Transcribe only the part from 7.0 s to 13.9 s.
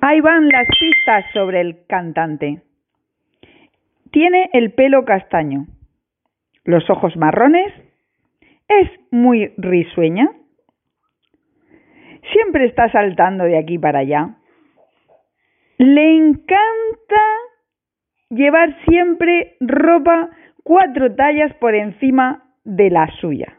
marrones, es muy risueña, siempre está saltando de aquí